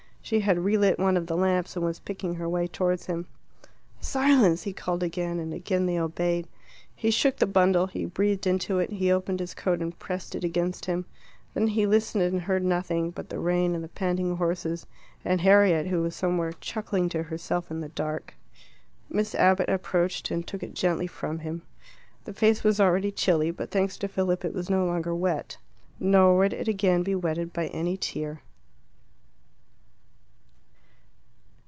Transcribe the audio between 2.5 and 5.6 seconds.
towards him. "Silence!" he called again, and